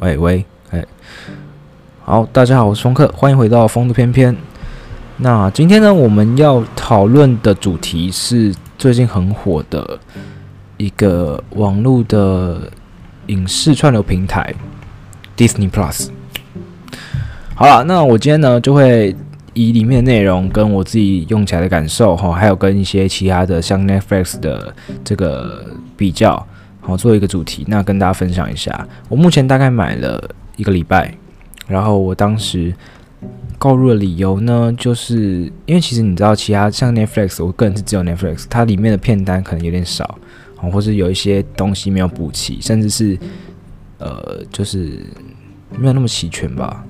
[0.00, 0.82] 喂喂，哎，
[2.02, 4.34] 好，大家好，我是风客，欢迎回到风度翩翩。
[5.18, 10.00] 那今天呢，我们要讨论的主题是最近很火的
[10.78, 12.62] 一个网络的
[13.26, 14.54] 影视串流平台
[15.36, 16.08] Disney Plus。
[17.54, 19.14] 好了，那我今天呢就会
[19.52, 25.62] 以里面的内容跟我自己用起来的感受哈，还有跟一些其他的像 Netflix 的这个
[25.94, 26.46] 比较。
[26.82, 28.88] 好，做一个主题，那跟大家分享一下。
[29.08, 31.14] 我目前大概买了一个礼拜，
[31.68, 32.74] 然后我当时
[33.58, 40.18] 购入的理由呢，就是因为其实你知道，其他像 Netflix，我个人是只有 Netflix，它里面的片单可能有点少，
[40.56, 43.18] 或是有一些东西没有补齐，甚至是
[43.98, 45.04] 呃，就是
[45.78, 46.82] 没有那么齐全吧，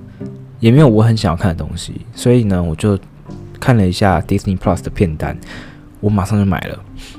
[0.60, 2.96] 也没有我很想要看的东西，所以呢，我就
[3.58, 5.36] 看了一下 Disney Plus 的片单，
[5.98, 6.78] 我马上就买了。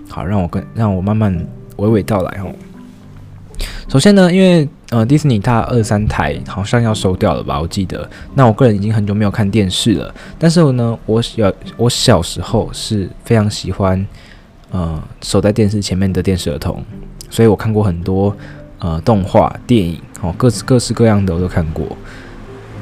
[0.10, 1.46] 好，让我跟让我慢慢。
[1.82, 2.54] 娓娓道来哦。
[3.88, 7.60] 首先呢，因为呃，迪士尼它二三台好像要收掉了吧？
[7.60, 8.10] 我记得。
[8.36, 14.06] 那我个人已经很久没有看电视了，但是呢，我小我小时候是非常喜欢
[14.72, 16.82] 呃守在电视前面的电视儿童，
[17.30, 18.36] 所以我看过很多
[18.80, 21.86] 呃动画电影哦，各式各式各样的我都看过。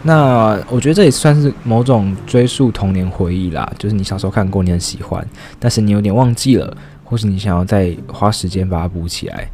[0.04, 5.28] 那我觉得这也算是某种追溯童年回忆啦，就是你小时候看过，你很喜欢，
[5.60, 6.76] 但是你有点忘记了。
[7.10, 9.50] 或是你想要再花时间把它补起来，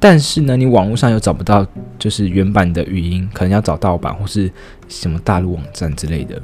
[0.00, 1.64] 但是呢，你网络上又找不到，
[1.96, 4.50] 就是原版的语音，可能要找盗版或是
[4.88, 6.34] 什么大陆网站之类的。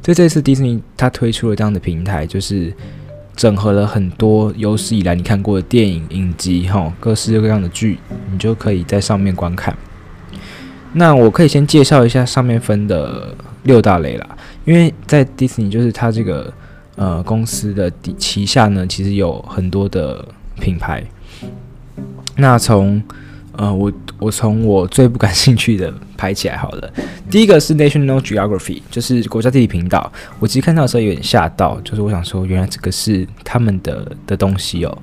[0.00, 2.72] 所以这次迪士尼它推出了这样的平台，就是
[3.34, 7.98] 整合了很多有史以来你看过的电影、影集，哈，各式各样的剧，
[8.30, 9.76] 你就可以在上面观看。
[10.92, 16.52] 那我可以先介绍一下上面分的六大类啦，因为在迪士尼就是它这个。
[16.98, 20.22] 呃，公司的底旗下呢，其实有很多的
[20.60, 21.02] 品牌。
[22.36, 23.00] 那从
[23.52, 26.92] 呃，我我从我最不感兴趣的排起来好了。
[27.30, 30.12] 第一个是 National Geography，就是国家地理频道。
[30.38, 34.98] 我其实看到的时候有点吓到，就是我想说，原来这个是他们的的东西哦。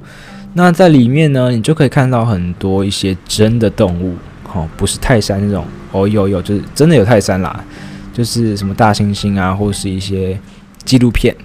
[0.54, 4.16] 那在里面呢，你就可以看到很多一些真的动物，
[4.54, 7.62] 哦，不是泰山那种，哦，有有，就是真的有泰山啦，
[8.14, 10.40] 就是什么大猩猩啊，或是一些
[10.86, 11.36] 纪录片。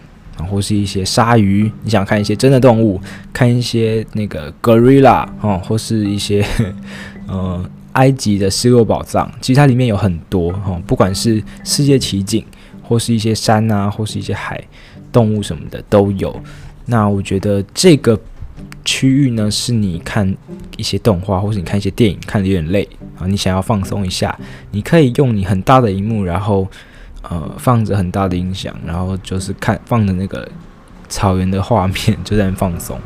[0.47, 3.01] 或是一些鲨鱼，你想看一些真的动物，
[3.33, 6.45] 看一些那个 gorilla 哦，或是一些
[7.27, 12.45] 呃埃及的失落宝藏，其实它里面有很多哦，不管是世界奇景，
[12.83, 14.63] 或是一些山啊，或是一些海
[15.13, 16.35] 动物什么的都有。
[16.87, 18.19] 那我觉得这个
[18.85, 20.35] 区域呢，是你看
[20.77, 24.39] 一些动画，或是你看一些电影看得有点累啊，你想要放松一下，
[24.71, 26.69] 你可以用你很大的荧幕，然后。
[27.23, 30.49] 呃，放着很大的音响，然后就是看放着那个
[31.09, 32.99] 草原的画面，就在那放松。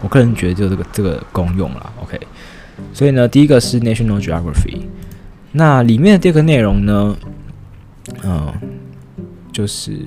[0.00, 2.20] 我个人觉得就这个这个功用了，OK。
[2.92, 4.82] 所以呢，第一个是 National Geography，
[5.52, 7.16] 那里面的第二个内容呢，
[8.22, 8.52] 嗯、
[9.52, 9.98] 就是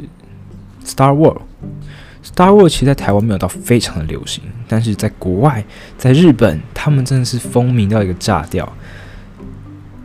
[0.85, 1.41] Star World。
[2.23, 5.63] Star World 其实在台湾没有到非常的流行，但是在国外，
[5.97, 8.71] 在日本，他们真的是风靡到一个炸掉。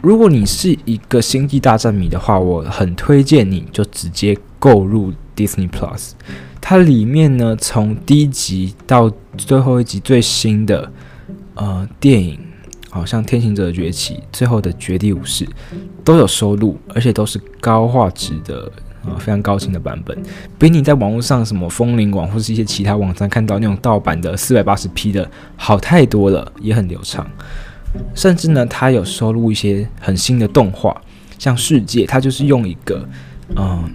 [0.05, 6.11] 如果你是一个星际大战迷的话，我很推荐你就直接购入 Disney Plus。
[6.61, 10.93] 它里面呢，从第一集到最后一集最新的
[11.55, 12.39] 呃电影，
[12.91, 15.49] 好像《天行者崛起》最后的绝地武士
[16.05, 18.71] 都有收录，而且都是高画质的
[19.07, 20.23] 啊、非常高清的版本，
[20.59, 27.27] 比你在网络上什么风林网或是一些其他网站看到那种盗版的四百八十 P 的好太多了，也很流畅。
[28.15, 31.01] 甚至呢，它有收录一些很新的动画，
[31.39, 33.09] 像《世界》，它就是用一个，
[33.57, 33.91] 嗯，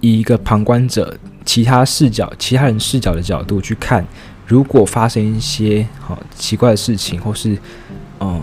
[0.00, 4.06] 以一个旁观者、其他视角、其他人视角的角度去看，
[4.46, 7.56] 如果发生一些好、奇怪的事情，或是
[8.20, 8.42] 嗯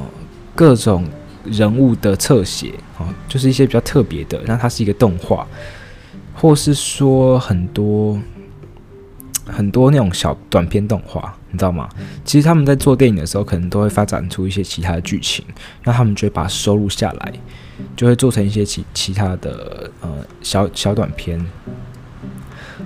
[0.56, 1.06] 各种
[1.46, 5.48] 人物的侧写，哦，就是一些比较特别的，那它是一个动画，
[6.34, 8.20] 或是说很多。
[9.52, 11.90] 很多那种小短片动画，你知道吗？
[12.24, 15.44] 其实他们在做电影的时候，可能都会发展出一些其他的剧情，
[15.84, 17.34] 那他们就会把它收录下来，
[17.96, 20.10] 就会做成一些其其他的呃
[20.42, 21.44] 小小短片，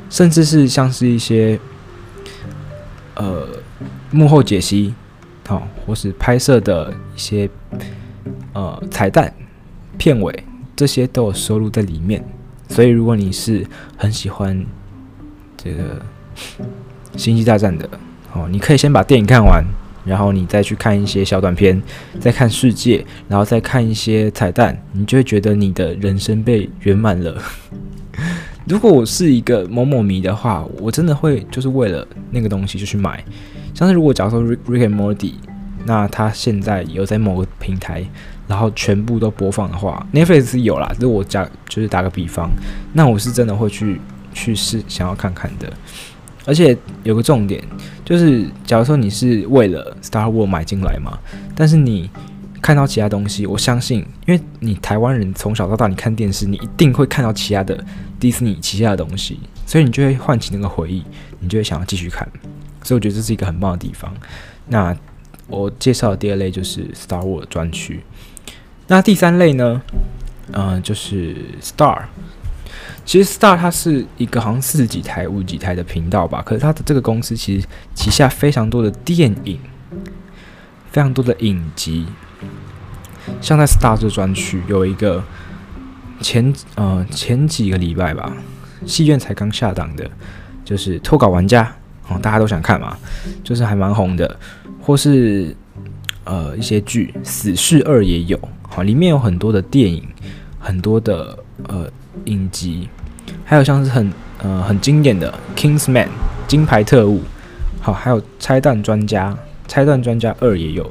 [0.09, 1.59] 甚至是像是一些
[3.15, 3.47] 呃
[4.11, 4.93] 幕后解析，
[5.47, 7.49] 好、哦，或是拍摄的一些
[8.53, 9.33] 呃彩蛋、
[9.97, 10.43] 片尾，
[10.75, 12.23] 这些都有收录在里面。
[12.69, 13.67] 所以，如果你是
[13.97, 14.65] 很喜欢
[15.57, 16.01] 这个。
[17.15, 17.89] 星际大战的
[18.33, 19.63] 哦，你可以先把电影看完，
[20.05, 21.81] 然后你再去看一些小短片，
[22.19, 27.41] 再看世界，然后再看一些彩蛋，你就会觉得你的人生被圆满了。
[28.65, 33.23] 如果我是一个某某迷的话，我真的会就是为了那个东西就去买。
[33.73, 35.15] 像是如果假如说《Rick and Morty》
[35.85, 38.05] 那他现在有在某个平台，
[38.47, 40.89] 然后全部都播放的话，Netflix 是有啦。
[40.93, 42.49] 就是我讲，就是打个比方，
[42.93, 43.99] 那我是真的会去
[44.33, 45.71] 去试想要看看的。
[46.45, 47.63] 而且有个重点，
[48.03, 51.17] 就是假如说你是为了 Star Wars 买进来嘛，
[51.55, 52.09] 但是你
[52.61, 57.81] 看到其他东西，我相信，因为你台湾人从小到大你看电视，你一定会看到其他的
[58.19, 61.03] 迪士尼旗下的东西，所以你就会唤起那个回忆，
[61.39, 62.27] 你就会想要继续看。
[62.83, 64.13] 所以我觉得这是一个很棒的地方。
[64.67, 64.95] 那
[65.47, 68.01] 我介绍的第二类就是 Star Wars 专区。
[68.87, 69.81] 那第三类呢？
[70.51, 72.03] 嗯、就是 Star。
[73.05, 76.41] 其实 Star 它是一个好像四十几台、五十几台的频道吧。
[76.45, 79.59] 可是它的这个公司其实旗下非常多的电影，
[80.91, 82.05] 非常多的影集。
[83.41, 85.23] 像在 Star 这专区有一个
[86.21, 88.31] 前呃前几个礼拜吧，
[88.85, 90.09] 戏院才刚下档的，
[90.65, 91.63] 就是《脱稿玩家》
[92.13, 92.97] 哦，大家都想看嘛，
[93.43, 94.39] 就是还蛮红的。
[94.81, 95.55] 或是
[96.25, 98.37] 呃一些剧，《死侍二》也有。
[98.67, 100.05] 好，里面有很多的电影，
[100.59, 101.89] 很多的呃
[102.25, 102.87] 影集，
[103.43, 104.11] 还有像是很
[104.41, 106.05] 呃很经典的《Kingsman》
[106.47, 107.21] 金牌特务，
[107.81, 109.31] 好，还有《拆弹专家》
[109.67, 110.89] 《拆弹专家二》也有，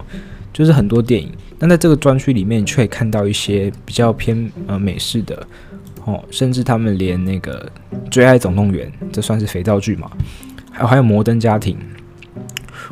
[0.53, 1.31] 就是很多电影。
[1.59, 5.47] 但在这个专区里面，却可以看到一些比较偏呃美式的
[6.05, 7.71] 哦，甚至他们连那个
[8.11, 10.11] 《追爱总动员》这算是肥皂剧嘛？
[10.71, 11.77] 还有还有《摩登家庭》。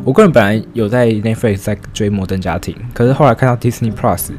[0.05, 4.31] 我个人本来有在 Netflix 在追《摩登家庭》，可是后来看到 Disney Plus。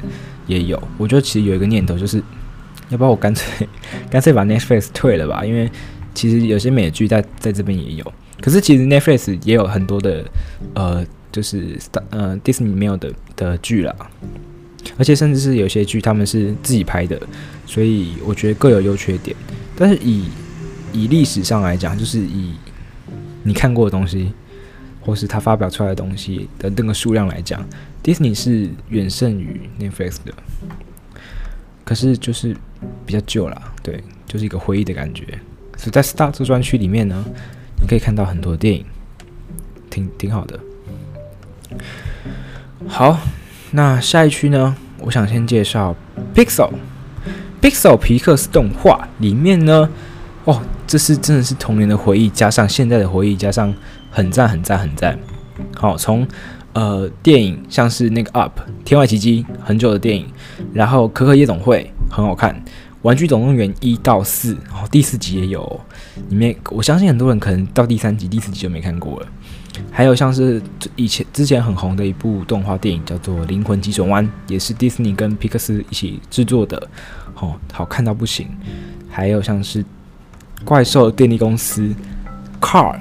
[0.48, 2.22] 也有，我觉得其实有一个念头，就是
[2.92, 3.68] 要不然我干脆
[4.10, 5.44] 干脆把 Netflix 退了吧？
[5.44, 5.70] 因为
[6.14, 10.24] 其实有些美剧在在这边也有，可是其实 Netflix 也有很多的
[10.76, 11.78] 呃，就是
[12.10, 13.96] 呃 Disney 没有的的剧啦，
[14.98, 17.20] 而且甚至是有些剧他们是自己拍的，
[17.66, 19.36] 所以我觉得各有优缺点。
[19.76, 20.26] 但是以
[20.92, 22.54] 以历史上来讲，就是以
[23.44, 24.34] 你看过的东西，
[25.00, 27.66] 或是他发表出来的东西的那个数量来讲。
[28.04, 30.34] Disney 是远胜于 Netflix 的，
[31.92, 32.56] 可是就是
[33.06, 35.26] 比较旧了，对，就是一个回忆的感觉。
[35.76, 37.22] 所以在 Star 这个专区里面呢，
[37.82, 38.86] 你可以看到很多电影，
[39.90, 40.58] 挺挺好的。
[42.88, 43.20] 好，
[43.72, 45.94] 那下一区呢，我想先介绍
[46.34, 49.90] Pixel，Pixel 皮克斯动画里面呢，
[50.46, 53.74] 哦，这是真的是童年的回忆，加上现在的回忆，加上
[54.10, 55.20] 很赞很赞很赞。
[55.76, 56.26] 好，从
[56.74, 60.26] 呃，电影像是那个《Up》天外奇迹，很久的电影，
[60.74, 62.54] 然后《可可夜总会》很好看，
[63.02, 65.82] 《玩具总动员》一到四，然后第四集也有，
[66.30, 69.28] 里面我相信很多人可能到第三集、第四集就没看过了。
[69.92, 70.62] 还有像是
[70.96, 76.82] 以前之前很红的一部动画电影叫做《灵魂急转弯》，也是迪士尼跟皮克斯一起制作的，
[77.36, 78.48] 哦，好看到不行。
[79.10, 79.84] 还有像是
[80.64, 81.94] 怪兽电力公司、
[82.62, 82.98] Car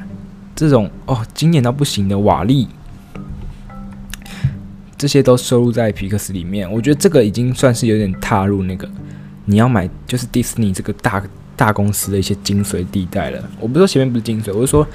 [0.56, 2.66] 这种哦，经典到不行的瓦力。
[5.00, 8.86] 这些都收录在皮克斯里面，我觉得这个已经算是有点踏入那个
[9.46, 11.22] 你要买就是迪士尼这个大
[11.56, 13.42] 大公司的一些精髓地带了。
[13.58, 14.86] 我不是说前面不是精髓，我是说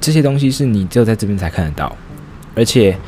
[0.00, 1.96] 这些东西是你只有在这边才看得到，
[2.56, 2.98] 而且，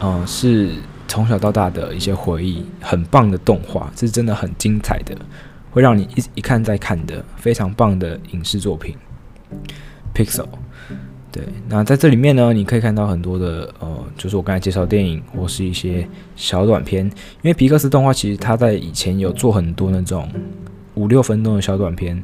[0.00, 0.72] 嗯、是
[1.06, 5.16] 从小到大的一些回忆，很棒的动画，这是真的很精彩的，
[5.70, 8.96] 会让你一一看再看的非常棒的影视作品
[10.12, 10.48] ，Pixel。
[11.34, 16.06] 对，那在这里面呢，你可以看到很多的呃，就是我刚才介绍电影或是一些
[16.36, 20.28] 小短片，因为皮克斯动画其实它在以前有做很多那种
[20.94, 22.22] 五六分钟的小短片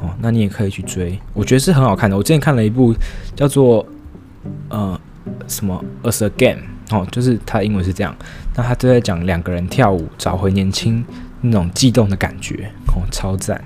[0.00, 2.16] 哦，那你也可以去追，我觉得是很好看的。
[2.16, 2.94] 我之前看了一部
[3.36, 3.86] 叫做
[4.70, 4.98] 呃
[5.46, 6.56] 什么《Us Again》
[6.96, 8.16] 哦，就是它英文是这样，
[8.56, 11.04] 那它就在讲两个人跳舞找回年轻
[11.42, 13.62] 那种悸动的感觉哦，超赞。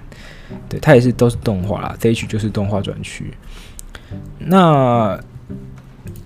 [0.68, 3.32] 对，它也是都是动画啦，这一曲就是动画转区。
[4.38, 5.18] 那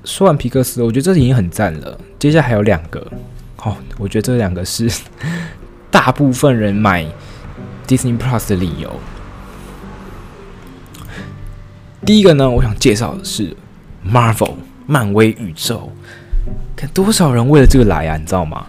[0.05, 1.99] 说完皮克斯，我觉得这已经很赞了。
[2.19, 3.01] 接下来还有两个，
[3.63, 4.91] 哦，我觉得这两个是
[5.91, 7.05] 大部分人买
[7.87, 8.91] Disney Plus 的理由。
[12.05, 13.57] 第一个呢，我想介绍的是
[14.07, 14.55] Marvel
[14.87, 15.91] 漫威宇宙，
[16.77, 18.67] 看多少人为了这个来啊，你知道吗？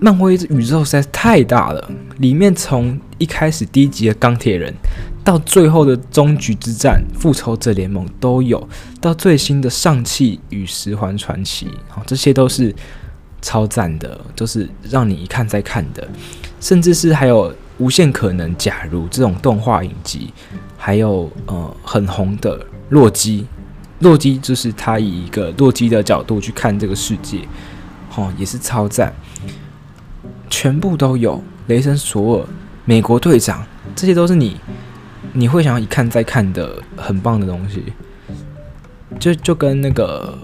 [0.00, 4.74] 漫威宇宙实在是太大了，里面从一开始第一集的钢铁人。
[5.22, 8.58] 到最后的终局之战，复仇者联盟都有；
[9.00, 12.74] 到最新的上气与十环传奇，好，这些都是
[13.42, 16.06] 超赞的，都、是让你一看再看的。
[16.60, 20.32] 甚至是还有无限可能，假如这种动画影集，
[20.76, 23.46] 还有呃很红的洛基，
[24.00, 27.40] 洛基就是他以一个洛基的角度去看这个世界，
[28.16, 29.14] 哦，也是超赞，
[30.48, 31.42] 全部都有。
[31.66, 32.46] 雷神索尔、
[32.84, 34.56] 美国队长，这些都是你。
[35.32, 37.82] 你会想要一看再看的很棒的东西，
[39.18, 40.36] 就就跟那个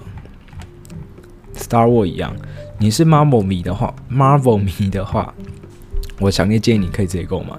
[1.55, 2.35] Star War 一样，
[2.79, 5.35] 你是 Marvel 迷的话，Marvel 迷的话，
[6.21, 7.57] 我强烈建议你可以直接购买。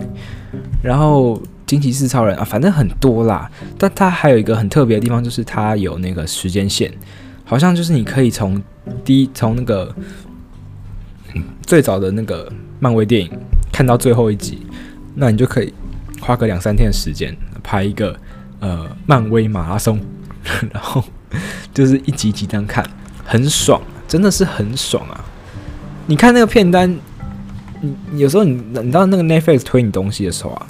[0.81, 6.91] 然后惊奇四超人啊，反正很多啦，但它还有一个很特别的地方，就是它有那个时间线，
[7.43, 8.61] 好像就是你可以从
[9.03, 9.93] 第一从那个
[11.63, 13.29] 最早的那个漫威电影
[13.71, 14.65] 看到最后一集，
[15.15, 15.73] 那你就可以
[16.19, 18.17] 花个两三天的时间拍一个
[18.59, 19.99] 呃漫威马拉松，
[20.73, 21.03] 然后
[21.73, 22.85] 就是一集集这样看。
[23.29, 25.25] 很爽，真的是很爽啊！
[26.05, 26.89] 你看那个片单，
[28.09, 30.65] 你有时候你你知道那个 Netflix 推你东西的时候啊，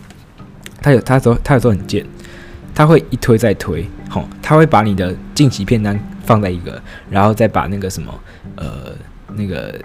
[0.81, 2.03] 他有他说他有时候很贱，
[2.73, 8.11] 他会一推再推，吼，他会把你的近期片单放在一个，然后再把那个什么
[8.55, 8.65] 呃
[9.35, 9.79] 那个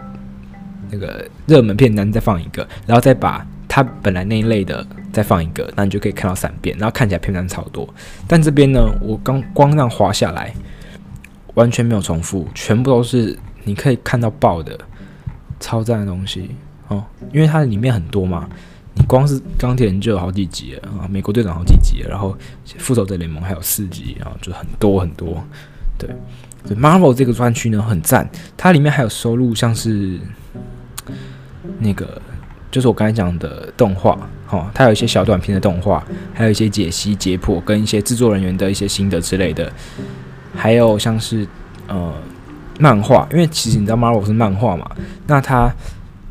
[0.90, 7.88] 那个热门片单再放一个，然后再把他本来那一类的再放一个，那你就可以看到三遍，然后看起来片段超多。
[8.26, 10.52] 但这边呢，我刚光这样滑下来。
[11.54, 14.80] 完全没有重复，全部都是你可以看到爆的
[15.60, 16.50] 超赞的东西
[16.88, 17.04] 哦！
[17.30, 18.48] 因为它里面很多嘛，
[18.94, 22.34] 你光是钢铁人就有好几集了啊，美国队长好几集，然后
[22.78, 25.44] 复仇者联盟还有四集，然后就很多很多。
[25.98, 26.08] 对
[26.74, 28.26] ，Marvel 这个专区呢很赞，
[28.56, 30.18] 它里面还有收录像是
[31.78, 32.18] 那个
[32.70, 34.18] 就是我刚才讲的动画，
[34.52, 36.04] 哦，它有一些小短片的动画，
[36.34, 39.72] 还有一些解析解剖跟一些制作人员的一些心得之类的。
[40.54, 41.48] 还有像是
[41.88, 42.12] 呃
[42.78, 44.90] 漫画，因为其实你知道 Marvel 是漫画嘛，
[45.26, 45.74] 那它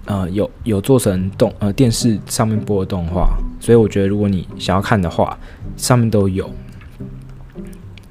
[0.05, 5.35] 呃有有做成动呃电视上面播的动画，所以我觉得如果你想要看的话，
[5.75, 6.47] 上面都有。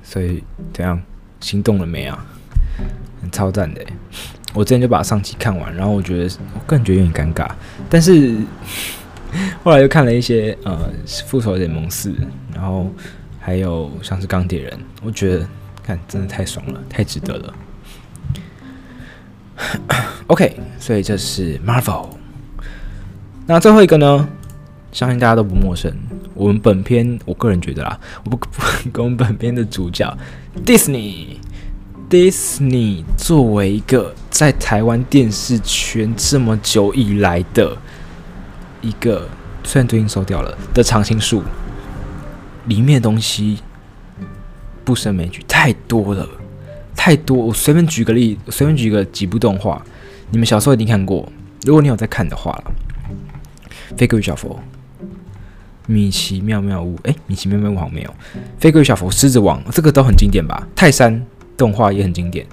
[0.03, 1.01] 所以怎样
[1.39, 2.27] 心动了没啊？
[3.23, 3.81] 很超赞的，
[4.55, 7.49] 我之前就把上期看完，然后我觉得我个人觉得有点尴尬，
[7.89, 8.35] 但是
[9.63, 10.91] 后来又看了一些呃
[11.27, 12.15] 复仇者联盟四，
[12.55, 12.91] 然后
[13.39, 15.47] 还有像是钢铁人，我觉得。
[15.83, 17.55] 看，真的太爽了，太值得了。
[20.29, 22.07] OK，所以这是 Marvel。
[23.47, 24.29] 那最后一个呢？
[24.93, 25.91] 相信大家都不陌生。
[26.35, 28.39] 我们本片，我个人觉得啦，我不
[28.93, 30.17] 跟我们本片的主角
[30.67, 31.39] Disney。
[32.11, 37.77] Disney 作为一个在台湾电视圈这么久以来的
[38.81, 39.29] 一个，
[39.65, 41.43] 虽然最近收掉了的常青树，
[42.67, 43.59] 里面的东西。
[44.83, 46.27] 不胜枚举，太多了，
[46.97, 47.37] 太多。
[47.37, 49.81] 我随便举个例，随便举个几部动画，
[50.31, 51.31] 你们小时候一定看过。
[51.65, 52.73] 如果你有在看的话了，
[53.97, 54.59] 《飞哥与小佛》、
[55.87, 58.11] 《米奇妙妙屋》欸，诶，《米奇妙妙屋》好像没有，
[58.59, 60.67] 《飞哥与小佛》、《狮子王》这个都很经典吧？
[60.75, 61.25] 泰山
[61.57, 62.45] 动画也很经典。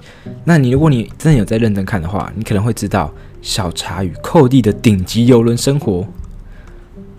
[0.44, 6.06] 那你如果你真的有在认真看的话，你可能会知道小茶与寇弟的顶级游轮生活，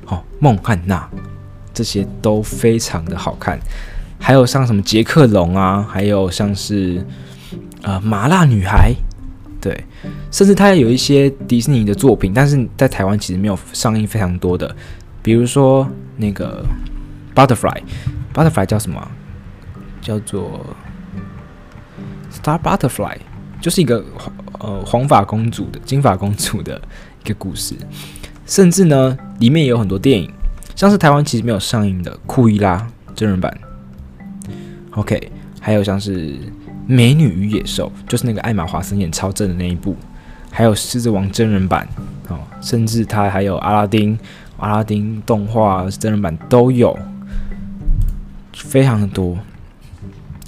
[0.09, 1.09] 哦，孟汉娜
[1.73, 3.59] 这些都非常的好看。
[4.19, 7.05] 还有像什么杰克龙啊，还有像是
[7.81, 8.93] 呃麻辣女孩，
[9.61, 9.85] 对，
[10.29, 14.75] 甚至它有一些迪士尼的作品，但是在台湾其实没有上映非常多的，
[15.23, 15.87] 比如说
[16.17, 16.65] 那个
[17.33, 19.07] Butterfly，Butterfly 叫什么？
[20.01, 20.65] 叫做
[22.31, 23.17] Star Butterfly，
[23.61, 24.03] 就是一个
[24.59, 26.81] 呃黄发公主的金发公主的
[27.23, 27.75] 一个故事，
[28.49, 30.27] 甚至呢里面也有很多电影，
[30.75, 33.55] 像是台湾其实没有上映的库伊拉真人版。
[34.91, 36.31] OK，还有像是
[36.87, 39.95] 《美女与野兽》，就是那个艾玛华森演超正的那一部，
[40.49, 41.87] 还有《狮子王》真人版
[42.27, 44.17] 哦，甚至它还有阿拉丁、
[44.57, 46.97] 阿拉丁动画真人版都有，
[48.53, 49.37] 非常的多。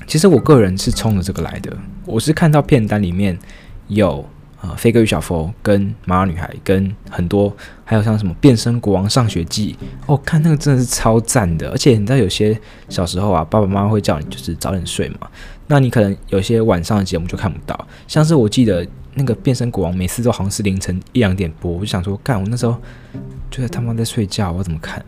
[0.07, 3.37] 其实我个人是冲着这个来的，我是看到片单里面
[3.89, 4.27] 有。
[4.61, 7.51] 啊，飞哥与小佛跟麻辣女孩跟很多，
[7.83, 9.75] 还有像什么变身国王上学记
[10.05, 11.71] 哦，看那个真的是超赞的。
[11.71, 12.55] 而且你知道有些
[12.87, 15.27] 小时候啊，爸爸妈妈会叫你就是早点睡嘛，
[15.65, 17.87] 那你可能有些晚上的节目就看不到。
[18.07, 22.79] 像是我记得那个变身国王每次都好像是凌晨一两点播，我就想说，干我那时候
[23.49, 25.03] 就在他妈在睡觉，我怎么看？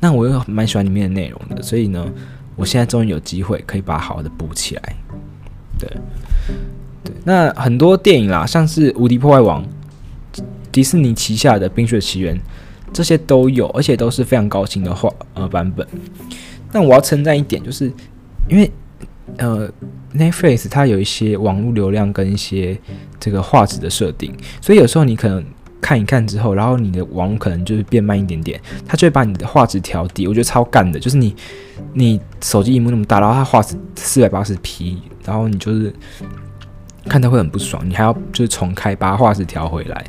[0.00, 2.04] 那我又蛮喜欢里面的内容的，所以呢，
[2.56, 4.96] 我现在终于有机会可以把好好的补起来，
[5.78, 5.88] 对。
[7.24, 9.64] 那很多电影啦，像是《无敌破坏王》、
[10.70, 12.36] 迪士尼旗下的《冰雪奇缘》，
[12.92, 15.86] 这些都有，而且都是非常高清的画呃版本。
[16.72, 17.90] 那我要称赞一点，就是
[18.48, 18.70] 因为
[19.38, 19.68] 呃
[20.14, 22.78] Netflix 它有一些网络流量跟一些
[23.18, 25.42] 这个画质的设定，所以有时候你可能
[25.80, 30.28] 看一看之后，然后你的网可能就是变慢一点点，它就会把你的画质调低。
[30.28, 31.34] 我觉得超干的，就是你
[31.94, 35.92] 你手机萤幕那么大，然后它画质四百八十 P，然后你就是。
[37.08, 40.04] 看他会很不爽，你还要就是重开，把画质调回来。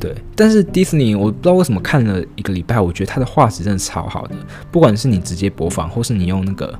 [0.00, 4.34] 对，但是迪士尼我不知道为什么看了一个礼拜，我觉得它的画质真的超好的。
[4.72, 6.78] 不管是你直接播放，或是你用那个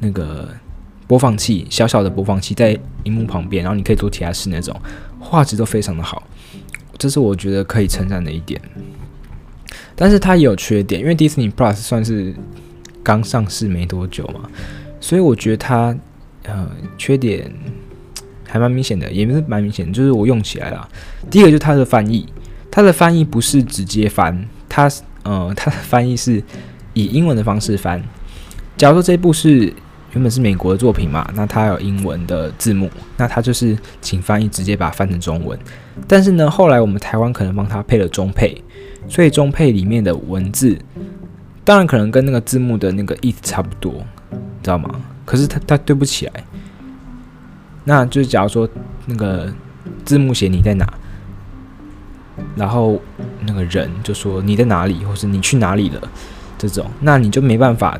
[0.00, 0.48] 那个
[1.06, 4.78] 播放器，小小的播放器在荧幕旁边，然后你可以做其他事那种，
[5.18, 6.22] 画质都非常的好，
[6.98, 8.60] 这是我觉得可以称赞的一点。
[9.94, 12.34] 但是它也有缺点，因为 Disney Plus 算是
[13.02, 14.42] 刚上市没多久嘛，
[15.00, 15.96] 所以我觉得它
[16.42, 17.50] 呃缺点
[18.48, 20.88] 还蛮明显的，也不是蛮明显，就是我用起来了。
[21.30, 22.26] 第一个就是它的翻译，
[22.70, 24.90] 它的翻译不是直接翻，它
[25.22, 26.42] 呃 它的翻译是
[26.94, 28.02] 以英文的方式翻。
[28.76, 29.72] 假如说这部是
[30.12, 35.58] 原本是美国的作品嘛，那它有英文的字幕，那它就是请翻译直接把它翻成中文。
[36.06, 38.62] 但是呢，后来我们台湾可能帮它配了中配，
[39.08, 40.78] 所以中配里面的文字
[41.64, 43.92] 当然可能跟那个字幕的那个意思差不多，
[44.62, 44.88] 知道吗？
[45.24, 46.32] 可是它它对不起来，
[47.86, 48.68] 那就是假如说
[49.06, 49.50] 那个
[50.04, 50.86] 字幕写你在哪，
[52.54, 53.00] 然后
[53.46, 56.02] 那个人就说你在哪里，或是你去哪里了
[56.58, 57.98] 这种，那你就没办法。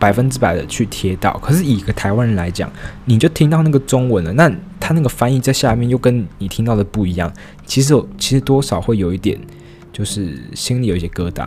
[0.00, 2.72] 百分之百的去贴到，可是以一个台湾人来讲，
[3.04, 4.50] 你就听到那个中文了，那
[4.80, 7.30] 他那个翻译在下面又跟你听到的不一样，
[7.66, 9.38] 其实其实多少会有一点，
[9.92, 11.46] 就是心里有一些疙瘩，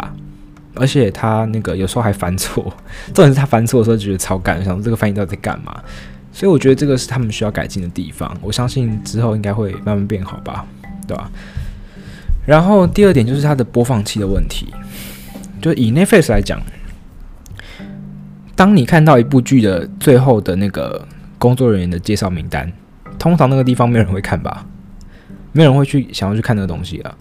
[0.75, 2.63] 而且他那个有时候还翻错，
[3.12, 5.82] 重点是他翻错的时候觉得超干，想这个翻译到底在干嘛？
[6.34, 10.66] 所以我觉得这个是他们需要改进的地方，我相信之后应该会慢慢变好吧，
[11.08, 11.32] 对吧？
[12.46, 14.68] 然后第二点就是它的播放器的问题，
[15.62, 16.62] 就以 Netflix 来讲。
[18.56, 21.08] 当你看到一部剧的最后的那个
[21.40, 22.72] 工作人员的介绍名单，
[23.18, 24.66] 通常那个地方没有人会看吧？
[25.52, 27.18] 没有人会去想要去看那个东西了。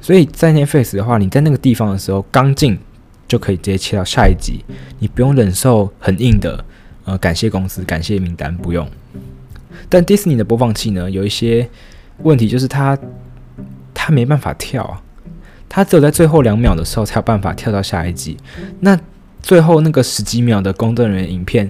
[0.00, 2.78] 所以在 Netflix 的话，你在那个地方的时候，刚进
[3.28, 4.64] 就可以直接切到下一集，
[4.98, 6.64] 你不用忍受很硬的
[7.04, 8.88] 呃感谢公司、感谢名单，不用。
[9.88, 11.68] 但 Disney 的播放器呢，有一些
[12.22, 12.98] 问题，就是它
[13.92, 15.02] 它没办法跳，
[15.68, 18.36] 它只有在最后两秒的时候才有办法跳到下一集。
[18.80, 18.98] 那
[19.42, 21.68] 最后那个十几秒的工作人员影片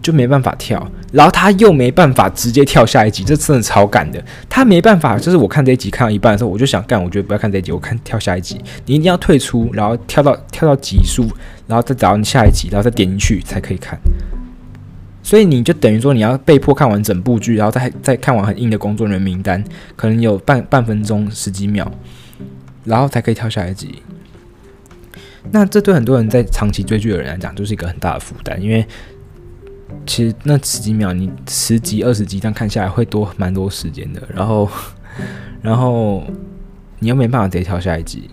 [0.00, 4.24] 就没办法跳，然后他又没办法直接跳下一集，这真的超赶的。
[4.48, 8.58] 他没办法，就是我看这一集看到一半的时候，我就想干，我觉得不要看这一集，我看跳下一集。
[8.86, 11.28] 你一定要退出，然后跳到跳到集数，
[11.66, 13.98] 然后再找你下一集，然后再点进去才可以看。
[15.22, 19.62] 所以你就等于说你要被迫看完整部剧，然后再再看完很硬的工作人员名单，
[19.94, 21.90] 可能有半半分钟十几秒，
[22.84, 24.02] 然后才可以跳下一集。
[25.50, 28.86] 那这对很多人在长期追剧的人来讲，就是一个很大的负担，因为
[30.06, 34.22] 其实那十几秒，你十集、二十集这样看下来，会多蛮多时间的。
[34.32, 34.68] 然后，
[35.60, 36.24] 然后
[37.00, 38.30] 你又没办法直接跳下一集，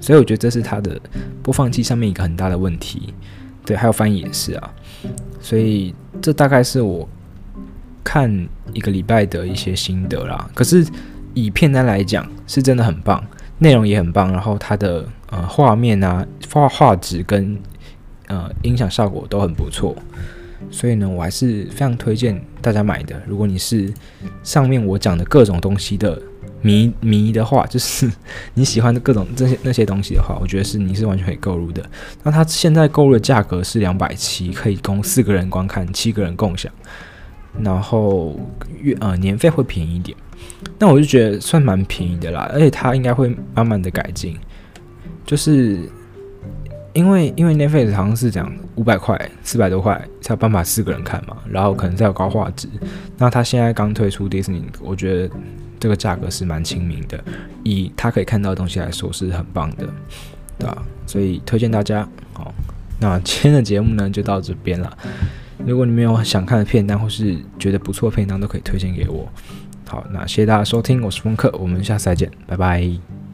[0.00, 0.98] 所以我觉得这是它的
[1.42, 3.14] 播放器上面一个很大的问题。
[3.64, 4.74] 对，还有翻译也是啊。
[5.40, 7.08] 所以这大概是我
[8.02, 10.50] 看一个礼拜的一些心得啦。
[10.54, 10.86] 可是
[11.34, 13.22] 以片单来讲，是真的很棒。
[13.62, 17.58] 内容也很棒，然后它的呃画面啊画画质跟
[18.26, 19.94] 呃音响效果都很不错，
[20.70, 23.20] 所以呢，我还是非常推荐大家买的。
[23.26, 23.92] 如果你是
[24.42, 26.18] 上面我讲的各种东西的
[26.62, 28.10] 迷迷的话，就是
[28.54, 31.84] 你喜欢的各种这些那些东西的话，我觉得是你是完全可以购入的。
[32.22, 36.70] 那它现在购入的价格是两百七，可以供四个人观看，七个人共享，
[37.60, 38.38] 然后
[38.80, 40.16] 月呃年费会便宜一点。
[40.78, 44.36] 那我就觉得算蛮便宜的啦，而且它应该会慢慢的改进，
[45.24, 45.88] 就是
[46.92, 52.68] 因为因为 Netflix 好像是讲五百块四百多块才有办法四个人看嘛，然后可能再有高画质。
[53.16, 55.34] 那它现在刚推出 Disney，我觉得
[55.80, 57.18] 这个价格是蛮亲民的，
[57.64, 59.88] 以他可以看到的东西来说是很棒的，
[60.58, 60.82] 对吧？
[61.06, 62.06] 所以推荐大家。
[62.34, 62.54] 好，
[63.00, 64.98] 那今天的节目呢就到这边了。
[65.66, 69.28] 如果你们有想看的片单或是觉得不错的片单，都可以推荐给我。
[69.86, 73.29] 好，那谢谢大家收听，我是风客，我们下次再见，拜拜。